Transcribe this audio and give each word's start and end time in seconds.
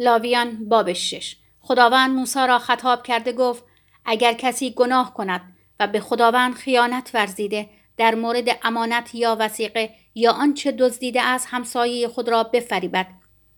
لاویان 0.00 0.68
باب 0.68 0.92
شش. 0.92 1.36
خداوند 1.60 2.10
موسی 2.10 2.46
را 2.48 2.58
خطاب 2.58 3.02
کرده 3.02 3.32
گفت 3.32 3.64
اگر 4.04 4.32
کسی 4.32 4.70
گناه 4.70 5.14
کند 5.14 5.40
و 5.80 5.86
به 5.86 6.00
خداوند 6.00 6.54
خیانت 6.54 7.10
ورزیده 7.14 7.68
در 7.96 8.14
مورد 8.14 8.48
امانت 8.62 9.14
یا 9.14 9.36
وسیقه 9.40 9.90
یا 10.14 10.32
آنچه 10.32 10.72
دزدیده 10.72 11.22
از 11.22 11.46
همسایه 11.46 12.08
خود 12.08 12.28
را 12.28 12.42
بفریبد 12.42 13.06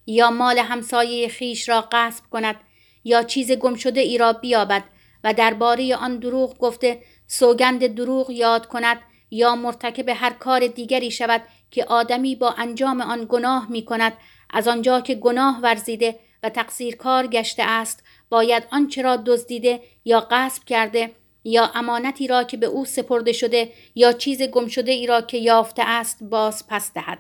یا 0.06 0.30
مال 0.30 0.58
همسایه 0.58 1.29
خیش 1.29 1.68
را 1.68 1.88
غصب 1.92 2.24
کند 2.30 2.56
یا 3.04 3.22
چیز 3.22 3.52
گم 3.52 3.74
شده 3.74 4.00
ای 4.00 4.18
را 4.18 4.32
بیابد 4.32 4.84
و 5.24 5.34
درباره 5.34 5.96
آن 5.96 6.18
دروغ 6.18 6.58
گفته 6.58 7.02
سوگند 7.26 7.86
دروغ 7.86 8.30
یاد 8.30 8.66
کند 8.66 9.00
یا 9.30 9.54
مرتکب 9.54 10.08
هر 10.08 10.30
کار 10.30 10.66
دیگری 10.66 11.10
شود 11.10 11.42
که 11.70 11.84
آدمی 11.84 12.36
با 12.36 12.50
انجام 12.50 13.00
آن 13.00 13.26
گناه 13.28 13.70
می 13.70 13.84
کند 13.84 14.12
از 14.50 14.68
آنجا 14.68 15.00
که 15.00 15.14
گناه 15.14 15.60
ورزیده 15.62 16.18
و 16.42 16.48
تقصیر 16.48 16.96
کار 16.96 17.27
گشته 17.27 17.62
است 17.62 18.04
باید 18.30 18.62
آنچه 18.70 19.02
را 19.02 19.16
دزدیده 19.16 19.80
یا 20.04 20.20
غصب 20.20 20.64
کرده 20.64 21.10
یا 21.44 21.70
امانتی 21.74 22.26
را 22.26 22.44
که 22.44 22.56
به 22.56 22.66
او 22.66 22.84
سپرده 22.84 23.32
شده 23.32 23.72
یا 23.94 24.12
چیز 24.12 24.42
گم 24.42 24.66
شده 24.66 24.92
ای 24.92 25.06
را 25.06 25.20
که 25.20 25.38
یافته 25.38 25.82
است 25.86 26.22
باز 26.22 26.68
پس 26.68 26.92
دهد. 26.92 27.18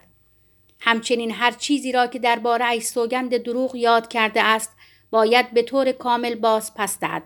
همچنین 0.80 1.30
هر 1.30 1.50
چیزی 1.50 1.92
را 1.92 2.06
که 2.06 2.18
درباره 2.18 2.68
ای 2.68 2.80
سوگند 2.80 3.36
دروغ 3.36 3.76
یاد 3.76 4.08
کرده 4.08 4.42
است 4.42 4.76
باید 5.10 5.50
به 5.50 5.62
طور 5.62 5.92
کامل 5.92 6.34
باز 6.34 6.74
پس 6.74 6.98
دهد 6.98 7.22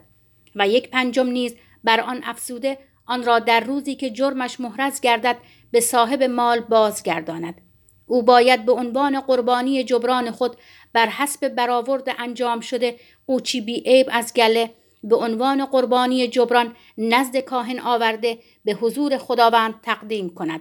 و 0.55 0.69
یک 0.69 0.91
پنجم 0.91 1.27
نیز 1.27 1.55
بر 1.85 2.01
آن 2.01 2.21
افسوده 2.25 2.79
آن 3.07 3.25
را 3.25 3.39
در 3.39 3.61
روزی 3.61 3.95
که 3.95 4.11
جرمش 4.11 4.61
محرز 4.61 5.01
گردد 5.01 5.37
به 5.71 5.81
صاحب 5.81 6.23
مال 6.23 6.61
بازگرداند. 6.61 7.61
او 8.07 8.23
باید 8.23 8.65
به 8.65 8.73
عنوان 8.73 9.21
قربانی 9.21 9.85
جبران 9.85 10.31
خود 10.31 10.57
بر 10.93 11.07
حسب 11.07 11.49
برآورد 11.49 12.15
انجام 12.19 12.61
شده 12.61 12.97
قوچی 13.27 13.61
بی 13.61 13.81
عیب 13.87 14.09
از 14.13 14.35
گله 14.35 14.71
به 15.05 15.17
عنوان 15.17 15.65
قربانی 15.65 16.29
جبران 16.29 16.77
نزد 16.99 17.37
کاهن 17.37 17.81
آورده 17.81 18.39
به 18.65 18.73
حضور 18.73 19.19
خداوند 19.19 19.75
تقدیم 19.83 20.35
کند. 20.35 20.61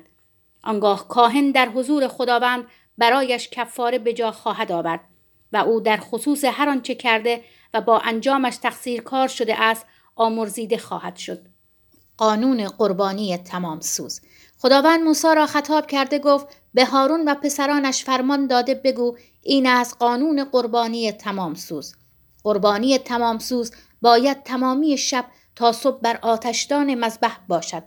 آنگاه 0.63 1.07
کاهن 1.07 1.51
در 1.51 1.69
حضور 1.69 2.07
خداوند 2.07 2.65
برایش 2.97 3.49
کفاره 3.49 3.99
به 3.99 4.13
جا 4.13 4.31
خواهد 4.31 4.71
آورد 4.71 4.99
و 5.53 5.57
او 5.57 5.79
در 5.79 5.97
خصوص 5.97 6.45
هر 6.45 6.69
آنچه 6.69 6.95
کرده 6.95 7.43
و 7.73 7.81
با 7.81 7.99
انجامش 7.99 8.57
تقصیر 8.57 9.01
کار 9.01 9.27
شده 9.27 9.61
است 9.61 9.85
آمرزیده 10.15 10.77
خواهد 10.77 11.15
شد. 11.15 11.45
قانون 12.17 12.67
قربانی 12.67 13.37
تمام 13.37 13.79
سوز. 13.79 14.21
خداوند 14.57 15.01
موسی 15.01 15.27
را 15.35 15.45
خطاب 15.45 15.87
کرده 15.87 16.19
گفت 16.19 16.47
به 16.73 16.85
هارون 16.85 17.29
و 17.29 17.35
پسرانش 17.35 18.03
فرمان 18.03 18.47
داده 18.47 18.75
بگو 18.75 19.17
این 19.41 19.67
از 19.67 19.97
قانون 19.99 20.43
قربانی 20.43 21.11
تمام 21.11 21.55
سوز 21.55 21.95
قربانی 22.43 22.97
تمام 22.97 23.39
سوز 23.39 23.71
باید 24.01 24.43
تمامی 24.43 24.97
شب 24.97 25.25
تا 25.55 25.71
صبح 25.71 26.01
بر 26.01 26.19
آتشدان 26.21 26.95
مذبح 26.95 27.37
باشد 27.47 27.83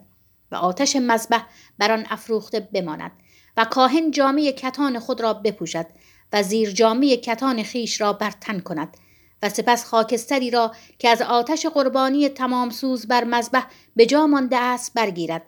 و 0.53 0.55
آتش 0.55 0.97
مذبح 0.97 1.43
بر 1.79 1.93
آن 1.93 2.07
افروخته 2.11 2.61
بماند 2.61 3.13
و 3.57 3.65
کاهن 3.65 4.11
جامعه 4.11 4.53
کتان 4.53 4.99
خود 4.99 5.21
را 5.21 5.35
بپوشد 5.35 5.87
و 6.33 6.43
زیر 6.43 6.71
جامعه 6.71 7.17
کتان 7.17 7.63
خیش 7.63 8.01
را 8.01 8.13
بر 8.13 8.31
تن 8.31 8.61
کند 8.61 8.97
و 9.43 9.49
سپس 9.49 9.85
خاکستری 9.85 10.51
را 10.51 10.73
که 10.99 11.09
از 11.09 11.23
آتش 11.23 11.67
قربانی 11.67 12.29
تمام 12.29 12.71
سوز 12.71 13.07
بر 13.07 13.25
مذبح 13.25 13.67
به 13.97 14.07
جا 14.07 14.27
مانده 14.27 14.57
است 14.57 14.95
برگیرد 14.95 15.43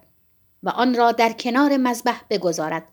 و 0.63 0.69
آن 0.69 0.95
را 0.95 1.13
در 1.13 1.33
کنار 1.33 1.77
مذبح 1.77 2.21
بگذارد. 2.31 2.89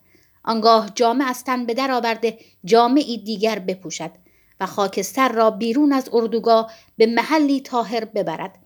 آنگاه 0.46 0.90
جامعه 0.96 1.28
از 1.28 1.44
تن 1.44 1.66
به 1.66 1.74
در 1.74 1.92
آورده 1.92 2.40
جامعی 2.66 3.18
دیگر 3.18 3.60
بپوشد 3.60 4.12
و 4.60 4.66
خاکستر 4.66 5.32
را 5.32 5.52
بیرون 5.52 5.94
از 5.94 6.10
اردوگاه 6.14 6.72
به 6.98 7.06
محلی 7.06 7.62
تاهر 7.62 8.06
ببرد. 8.06 8.60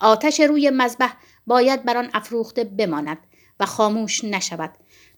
آتش 0.00 0.40
روی 0.40 0.70
مذبح 0.70 1.12
باید 1.46 1.84
بر 1.84 1.96
آن 1.96 2.10
افروخته 2.14 2.64
بماند 2.64 3.18
و 3.60 3.66
خاموش 3.66 4.24
نشود. 4.24 4.70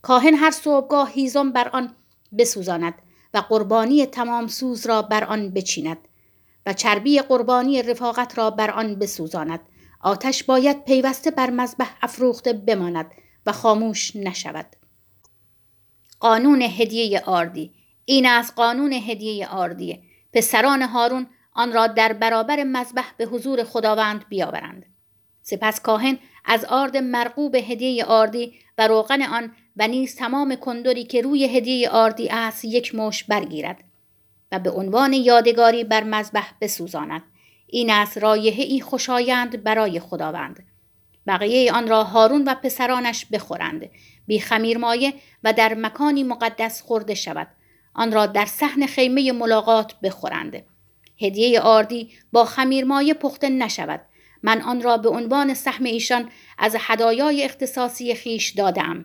کاهن 0.02 0.34
هر 0.34 0.50
صبحگاه 0.50 1.12
هیزم 1.12 1.52
بر 1.52 1.68
آن 1.68 1.94
بسوزاند 2.38 2.94
و 3.34 3.38
قربانی 3.38 4.06
تمام 4.06 4.46
سوز 4.46 4.86
را 4.86 5.02
بر 5.02 5.24
آن 5.24 5.50
بچیند 5.50 5.98
و 6.66 6.72
چربی 6.72 7.20
قربانی 7.20 7.82
رفاقت 7.82 8.38
را 8.38 8.50
بر 8.50 8.70
آن 8.70 8.94
بسوزاند. 8.94 9.60
آتش 10.00 10.44
باید 10.44 10.84
پیوسته 10.84 11.30
بر 11.30 11.50
مذبح 11.50 11.90
افروخته 12.02 12.52
بماند 12.52 13.10
و 13.46 13.52
خاموش 13.52 14.16
نشود. 14.16 14.66
قانون 16.20 16.62
هدیه 16.62 17.20
آردی. 17.20 17.72
این 18.04 18.26
از 18.26 18.54
قانون 18.54 18.92
هدیه 18.92 19.48
آردیه 19.48 20.02
پسران 20.32 20.82
هارون 20.82 21.26
آن 21.52 21.72
را 21.72 21.86
در 21.86 22.12
برابر 22.12 22.64
مذبح 22.64 23.10
به 23.16 23.24
حضور 23.24 23.64
خداوند 23.64 24.24
بیاورند. 24.28 24.86
سپس 25.42 25.80
کاهن 25.80 26.18
از 26.44 26.64
آرد 26.64 26.96
مرغوب 26.96 27.54
هدیه 27.54 28.04
آردی 28.04 28.54
و 28.78 28.88
روغن 28.88 29.22
آن 29.22 29.52
و 29.76 29.88
نیز 29.88 30.16
تمام 30.16 30.56
کندوری 30.56 31.04
که 31.04 31.22
روی 31.22 31.56
هدیه 31.56 31.90
آردی 31.90 32.28
است 32.28 32.64
یک 32.64 32.94
مش 32.94 33.24
برگیرد 33.24 33.84
و 34.52 34.58
به 34.58 34.70
عنوان 34.70 35.12
یادگاری 35.12 35.84
بر 35.84 36.04
مذبح 36.04 36.50
بسوزاند. 36.60 37.22
این 37.66 37.90
است 37.90 38.18
رایحه 38.18 38.64
ای 38.64 38.80
خوشایند 38.80 39.62
برای 39.62 40.00
خداوند. 40.00 40.66
بقیه 41.28 41.72
آن 41.72 41.88
را 41.88 42.04
هارون 42.04 42.44
و 42.44 42.54
پسرانش 42.54 43.26
بخورند. 43.32 43.90
بی 44.26 44.40
خمیر 44.40 44.78
مایه 44.78 45.14
و 45.44 45.52
در 45.52 45.74
مکانی 45.74 46.22
مقدس 46.22 46.82
خورده 46.82 47.14
شود. 47.14 47.48
آن 47.94 48.12
را 48.12 48.26
در 48.26 48.46
صحن 48.46 48.86
خیمه 48.86 49.32
ملاقات 49.32 49.94
بخورند. 50.00 50.62
هدیه 51.20 51.60
آردی 51.60 52.10
با 52.32 52.44
خمیرمایه 52.44 53.14
پخته 53.14 53.48
نشود. 53.48 54.00
من 54.42 54.62
آن 54.62 54.82
را 54.82 54.96
به 54.96 55.08
عنوان 55.08 55.54
سهم 55.54 55.84
ایشان 55.84 56.30
از 56.58 56.76
هدایای 56.80 57.44
اختصاصی 57.44 58.14
خیش 58.14 58.50
دادم 58.50 59.04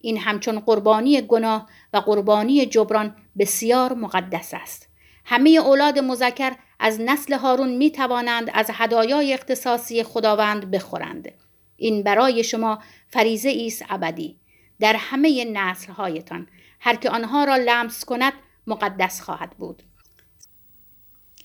این 0.00 0.18
همچون 0.18 0.60
قربانی 0.60 1.20
گناه 1.20 1.68
و 1.92 1.96
قربانی 1.96 2.66
جبران 2.66 3.16
بسیار 3.38 3.94
مقدس 3.94 4.50
است. 4.54 4.88
همه 5.24 5.50
اولاد 5.50 5.98
مذکر 5.98 6.52
از 6.80 7.00
نسل 7.00 7.34
هارون 7.34 7.68
می 7.76 7.90
توانند 7.90 8.50
از 8.54 8.70
هدایای 8.72 9.34
اختصاصی 9.34 10.02
خداوند 10.02 10.70
بخورند. 10.70 11.32
این 11.76 12.02
برای 12.02 12.44
شما 12.44 12.78
فریزه 13.08 13.62
است 13.66 13.84
ابدی. 13.88 14.36
در 14.80 14.96
همه 14.98 15.44
نسل 15.44 15.92
هایتان 15.92 16.48
هر 16.80 16.96
که 16.96 17.10
آنها 17.10 17.44
را 17.44 17.56
لمس 17.56 18.04
کند 18.04 18.32
مقدس 18.66 19.20
خواهد 19.20 19.50
بود. 19.50 19.82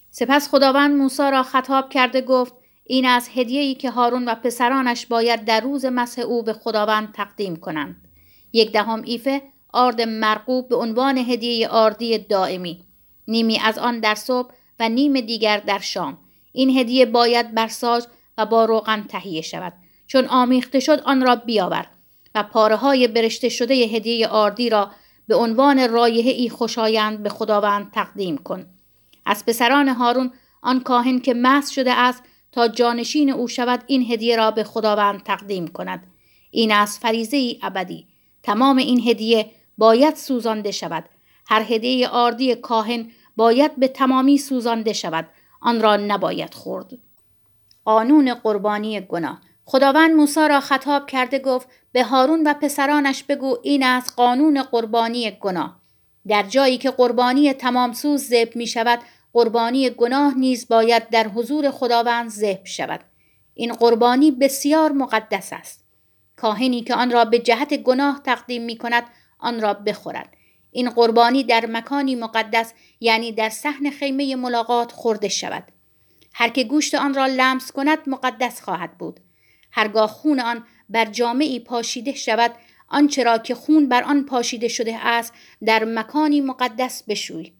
سپس 0.10 0.50
خداوند 0.50 0.96
موسی 0.96 1.32
را 1.32 1.44
خطاب 1.44 1.90
کرده 1.90 2.22
گفت 2.22 2.54
این 2.84 3.06
از 3.06 3.30
هدیه‌ای 3.36 3.76
که 3.76 3.90
هارون 3.90 4.26
و 4.28 4.36
پسرانش 4.36 5.06
باید 5.06 5.46
در 5.46 5.62
روز 5.62 5.86
مسح 5.86 6.22
او 6.22 6.44
به 6.44 6.54
خداوند 6.54 7.14
تقدیم 7.14 7.56
کنند. 7.56 8.08
یک 8.54 8.72
دهم 8.72 9.02
ایفه 9.06 9.42
آرد 9.74 10.02
مرقوب 10.02 10.70
به 10.70 10.76
عنوان 10.76 11.18
هدیه 11.18 11.68
آردی 11.68 12.18
دائمی 12.18 12.86
نیمی 13.28 13.60
از 13.60 13.78
آن 13.78 14.00
در 14.00 14.16
صبح 14.16 14.52
و 14.80 14.90
نیم 14.90 15.22
دیگر 15.22 15.58
در 15.58 15.80
شام. 15.80 16.18
این 16.52 16.78
هدیه 16.78 17.06
باید 17.06 17.56
بر 17.56 17.68
ساج 17.68 18.04
و 18.38 18.46
با 18.46 18.66
روغن 18.66 19.04
تهیه 19.04 19.42
شود. 19.42 19.74
چون 20.12 20.26
آمیخته 20.26 20.80
شد 20.80 21.00
آن 21.06 21.22
را 21.22 21.36
بیاور 21.36 21.88
و 22.36 22.44
پاره 22.44 22.76
های 22.76 23.08
برشته 23.08 23.50
شده 23.50 23.74
هدیه 23.74 24.28
آردی 24.28 24.70
را 24.70 24.92
به 25.28 25.36
عنوان 25.36 25.90
رایحه 25.90 26.32
ای 26.32 26.50
خوشایند 26.50 27.24
به 27.24 27.30
خداوند 27.30 27.92
تقدیم 27.92 28.38
کن. 28.38 28.66
از 29.26 29.46
پسران 29.46 29.88
هارون 29.88 30.32
آن 30.62 30.80
کاهن 30.80 31.20
که 31.20 31.34
مس 31.34 31.70
شده 31.70 31.94
است 31.94 32.24
تا 32.52 32.68
جانشین 32.68 33.30
او 33.30 33.48
شود 33.48 33.84
این 33.88 34.12
هدیه 34.12 34.36
را 34.36 34.52
به 34.52 34.64
خداوند 34.64 35.24
تقدیم 35.24 35.68
کند. 35.68 36.08
این 36.52 36.72
از 36.72 37.00
فریزه 37.00 37.38
ای 37.38 37.60
ابدی. 37.62 38.08
تمام 38.44 38.78
این 38.78 39.00
هدیه 39.08 39.52
باید 39.78 40.16
سوزانده 40.16 40.72
شود. 40.72 41.04
هر 41.48 41.62
هدیه 41.62 42.08
آردی 42.08 42.56
کاهن 42.56 43.12
باید 43.36 43.76
به 43.76 43.88
تمامی 43.88 44.38
سوزانده 44.38 44.94
شود. 44.94 45.28
آن 45.62 45.82
را 45.82 45.98
نباید 45.98 46.54
خورد. 46.54 46.92
قانون 47.86 48.34
قربانی 48.34 49.02
گناه. 49.02 49.51
خداوند 49.72 50.12
موسی 50.12 50.48
را 50.48 50.60
خطاب 50.60 51.08
کرده 51.08 51.40
گفت 51.40 51.68
به 51.92 52.04
هارون 52.04 52.48
و 52.48 52.54
پسرانش 52.54 53.24
بگو 53.24 53.58
این 53.64 53.84
از 53.84 54.16
قانون 54.16 54.64
قربانی 54.64 55.32
گناه. 55.32 55.80
در 56.28 56.44
جایی 56.44 56.78
که 56.78 56.92
قربانی 56.92 57.54
تمام 57.54 57.94
سوز 57.94 58.28
ذبح 58.28 58.52
می 58.56 58.68
شود 58.68 59.00
قربانی 59.34 59.90
گناه 59.90 60.38
نیز 60.38 60.68
باید 60.68 61.10
در 61.10 61.28
حضور 61.28 61.72
خداوند 61.72 62.30
ذبح 62.30 62.66
شود. 62.66 63.00
این 63.54 63.74
قربانی 63.74 64.32
بسیار 64.32 64.92
مقدس 64.92 65.54
است. 65.54 65.86
کاهنی 66.36 66.82
که 66.82 66.96
آن 66.96 67.12
را 67.12 67.26
به 67.26 67.40
جهت 67.40 67.74
گناه 67.74 68.22
تقدیم 68.26 68.64
می 68.64 68.78
کند 68.78 69.04
آن 69.40 69.62
را 69.62 69.74
بخورد. 69.74 70.34
این 70.72 70.90
قربانی 70.90 71.44
در 71.44 71.66
مکانی 71.66 72.16
مقدس 72.16 72.74
یعنی 73.00 73.32
در 73.32 73.50
صحن 73.50 73.90
خیمه 73.90 74.36
ملاقات 74.36 74.92
خورده 74.92 75.30
شود. 75.30 75.64
هر 76.34 76.50
که 76.50 76.64
گوشت 76.64 76.96
آن 76.96 77.14
را 77.14 77.26
لمس 77.26 77.72
کند 77.72 78.00
مقدس 78.08 78.62
خواهد 78.62 78.98
بود. 78.98 79.20
هرگاه 79.72 80.10
خون 80.10 80.40
آن 80.40 80.64
بر 80.90 81.06
جامعی 81.06 81.60
پاشیده 81.60 82.14
شود 82.14 82.52
آنچه 82.88 83.24
را 83.24 83.38
که 83.38 83.56
خون 83.56 83.90
بر 83.90 84.04
آن 84.04 84.26
پاشیده 84.26 84.68
شده 84.68 85.08
است 85.08 85.34
در 85.66 85.84
مکانی 85.86 86.42
مقدس 86.42 87.04
بشوی. 87.04 87.54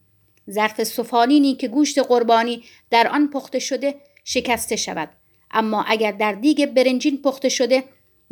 ظرف 0.50 0.84
سفالینی 0.84 1.56
که 1.56 1.68
گوشت 1.68 2.00
قربانی 2.00 2.64
در 2.90 3.08
آن 3.08 3.30
پخته 3.30 3.60
شده 3.60 3.96
شکسته 4.24 4.76
شود. 4.76 5.10
اما 5.52 5.84
اگر 5.84 6.12
در 6.12 6.32
دیگ 6.32 6.66
برنجین 6.66 7.22
پخته 7.22 7.50
شده 7.50 7.84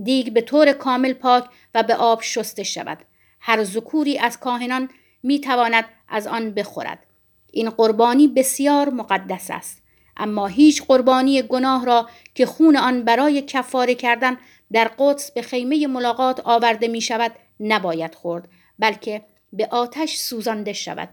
دیگ 0.03 0.33
به 0.33 0.41
طور 0.41 0.73
کامل 0.73 1.13
پاک 1.13 1.45
و 1.75 1.83
به 1.83 1.95
آب 1.95 2.21
شسته 2.21 2.63
شود. 2.63 2.97
هر 3.39 3.63
ذکوری 3.63 4.17
از 4.17 4.39
کاهنان 4.39 4.89
می 5.23 5.39
تواند 5.39 5.85
از 6.09 6.27
آن 6.27 6.51
بخورد. 6.51 7.05
این 7.51 7.69
قربانی 7.69 8.27
بسیار 8.27 8.89
مقدس 8.89 9.51
است. 9.51 9.81
اما 10.17 10.47
هیچ 10.47 10.83
قربانی 10.83 11.41
گناه 11.41 11.85
را 11.85 12.09
که 12.35 12.45
خون 12.45 12.77
آن 12.77 13.03
برای 13.03 13.41
کفاره 13.41 13.95
کردن 13.95 14.37
در 14.71 14.91
قدس 14.97 15.31
به 15.31 15.41
خیمه 15.41 15.87
ملاقات 15.87 16.39
آورده 16.43 16.87
می 16.87 17.01
شود 17.01 17.31
نباید 17.59 18.15
خورد 18.15 18.47
بلکه 18.79 19.21
به 19.53 19.67
آتش 19.71 20.15
سوزانده 20.15 20.73
شود. 20.73 21.09